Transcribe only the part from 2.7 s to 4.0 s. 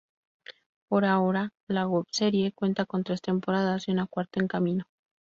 con tres temporadas y